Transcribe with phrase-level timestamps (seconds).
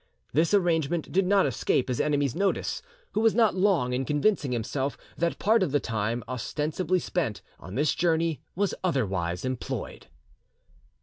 [0.33, 4.97] This arrangement did not escape his enemy's notice, who was not long in convincing himself
[5.15, 10.07] that part of the time ostensibly spent on this journey was otherwise employed.